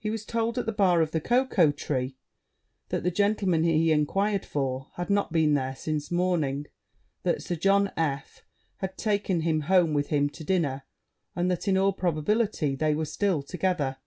[0.00, 2.16] He was told at the bar of the Cocoa Tree,
[2.88, 6.66] that the gentleman he inquired for had not been there since morning;
[7.22, 8.42] that Sir John F
[8.78, 10.86] had taken him home with him to dinner,
[11.36, 13.98] and that in all probability they were still together.